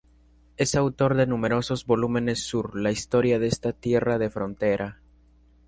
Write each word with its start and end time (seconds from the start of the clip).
Es 0.57 0.73
autor 0.73 1.13
de 1.13 1.27
numerosos 1.27 1.85
volúmenes 1.85 2.39
sur 2.43 2.75
la 2.75 2.89
historia 2.91 3.37
de 3.37 3.45
esta 3.45 3.71
tierra 3.71 4.17
de 4.17 4.31
frontera. 4.31 4.99